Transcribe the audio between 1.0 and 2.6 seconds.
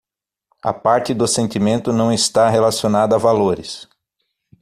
do sentimento não está